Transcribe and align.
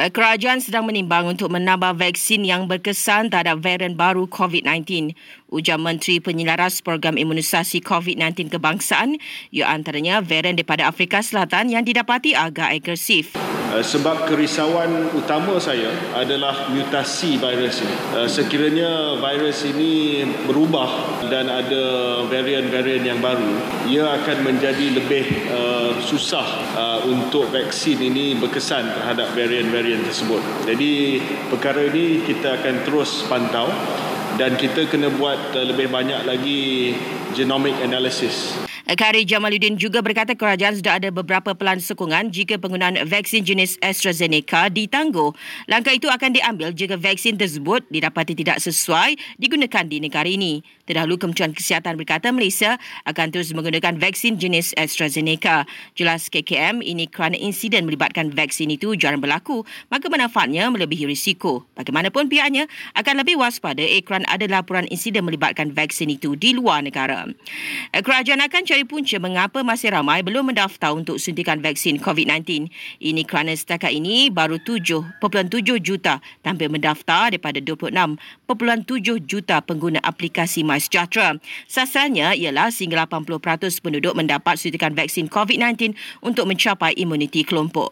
Eh, 0.00 0.08
kerajaan 0.08 0.56
sedang 0.56 0.88
menimbang 0.88 1.28
untuk 1.28 1.52
menambah 1.52 2.00
vaksin 2.00 2.48
yang 2.48 2.64
berkesan 2.64 3.28
terhadap 3.28 3.60
varian 3.60 3.92
baru 3.92 4.24
COVID-19. 4.24 5.12
Ujar 5.52 5.76
Menteri 5.76 6.16
Penyelaras 6.16 6.80
Program 6.80 7.20
Imunisasi 7.20 7.84
COVID-19 7.84 8.48
Kebangsaan, 8.48 9.20
ia 9.52 9.68
antaranya 9.68 10.24
varian 10.24 10.56
daripada 10.56 10.88
Afrika 10.88 11.20
Selatan 11.20 11.68
yang 11.68 11.84
didapati 11.84 12.32
agak 12.32 12.72
agresif. 12.72 13.36
Eh, 13.72 13.80
sebab 13.80 14.28
kerisauan 14.28 15.16
utama 15.16 15.56
saya 15.56 15.88
adalah 16.12 16.68
mutasi 16.68 17.40
virus 17.40 17.80
ini. 17.80 17.96
Eh, 18.20 18.28
sekiranya 18.28 19.16
virus 19.16 19.64
ini 19.64 20.20
berubah 20.44 21.22
dan 21.32 21.48
ada 21.48 21.84
varian-varian 22.28 23.00
yang 23.00 23.20
baru, 23.24 23.48
ia 23.88 24.04
akan 24.20 24.44
menjadi 24.44 24.86
lebih 24.92 25.24
susah 26.02 26.44
untuk 27.06 27.48
vaksin 27.54 28.00
ini 28.02 28.36
berkesan 28.36 28.84
terhadap 28.84 29.32
varian-varian 29.32 29.70
varian 29.72 30.00
tersebut. 30.04 30.42
Jadi 30.68 31.22
perkara 31.48 31.88
ini 31.88 32.26
kita 32.26 32.60
akan 32.60 32.84
terus 32.84 33.24
pantau 33.30 33.70
dan 34.36 34.58
kita 34.58 34.88
kena 34.90 35.08
buat 35.14 35.54
lebih 35.54 35.88
banyak 35.88 36.26
lagi 36.26 36.92
genomic 37.32 37.76
analysis. 37.80 38.71
Kari 38.92 39.24
Jamaluddin 39.24 39.80
juga 39.80 40.04
berkata 40.04 40.36
kerajaan 40.36 40.76
sudah 40.76 41.00
ada 41.00 41.08
beberapa 41.08 41.56
pelan 41.56 41.80
sokongan 41.80 42.28
jika 42.28 42.60
penggunaan 42.60 43.00
vaksin 43.08 43.40
jenis 43.40 43.80
AstraZeneca 43.80 44.68
ditangguh. 44.68 45.32
Langkah 45.64 45.96
itu 45.96 46.12
akan 46.12 46.36
diambil 46.36 46.76
jika 46.76 47.00
vaksin 47.00 47.40
tersebut 47.40 47.88
didapati 47.88 48.36
tidak 48.36 48.60
sesuai 48.60 49.16
digunakan 49.40 49.88
di 49.88 49.96
negara 49.96 50.28
ini. 50.28 50.60
Terdahulu 50.84 51.16
Kementerian 51.16 51.56
Kesihatan 51.56 51.96
berkata 51.96 52.28
Malaysia 52.36 52.76
akan 53.08 53.32
terus 53.32 53.56
menggunakan 53.56 53.96
vaksin 53.96 54.36
jenis 54.36 54.76
AstraZeneca. 54.76 55.64
Jelas 55.96 56.28
KKM 56.28 56.84
ini 56.84 57.08
kerana 57.08 57.40
insiden 57.40 57.88
melibatkan 57.88 58.28
vaksin 58.28 58.68
itu 58.68 58.92
jarang 59.00 59.24
berlaku, 59.24 59.64
maka 59.88 60.12
manfaatnya 60.12 60.68
melebihi 60.68 61.08
risiko. 61.08 61.64
Bagaimanapun 61.80 62.28
pihaknya 62.28 62.68
akan 62.92 63.24
lebih 63.24 63.40
waspada 63.40 63.80
kerana 64.04 64.28
ada 64.28 64.44
laporan 64.50 64.84
insiden 64.92 65.24
melibatkan 65.24 65.72
vaksin 65.72 66.12
itu 66.12 66.36
di 66.36 66.52
luar 66.52 66.84
negara. 66.84 67.24
Kerajaan 67.94 68.44
akan 68.44 68.62
cari 68.68 68.81
punca 68.86 69.18
mengapa 69.18 69.66
masih 69.66 69.90
ramai 69.90 70.22
belum 70.22 70.54
mendaftar 70.54 70.94
untuk 70.94 71.18
suntikan 71.18 71.58
vaksin 71.58 71.98
COVID-19. 71.98 72.70
Ini 73.02 73.22
kerana 73.26 73.56
setakat 73.56 73.90
ini 73.90 74.30
baru 74.30 74.62
7.7 74.62 75.18
juta 75.82 76.22
tampil 76.46 76.70
mendaftar 76.70 77.34
daripada 77.34 77.58
26.7 77.58 79.24
juta 79.26 79.58
pengguna 79.66 79.98
aplikasi 80.06 80.62
My 80.62 80.78
sejahtera. 80.78 81.42
Sasarannya 81.66 82.38
ialah 82.38 82.70
sehingga 82.70 83.02
80% 83.10 83.82
penduduk 83.82 84.14
mendapat 84.14 84.54
suntikan 84.54 84.94
vaksin 84.94 85.26
COVID-19 85.26 85.98
untuk 86.22 86.46
mencapai 86.46 86.94
imuniti 86.94 87.42
kelompok. 87.42 87.90